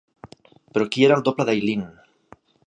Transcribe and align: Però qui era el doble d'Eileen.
Però 0.77 0.87
qui 0.95 1.05
era 1.09 1.19
el 1.21 1.25
doble 1.29 1.47
d'Eileen. 1.51 1.85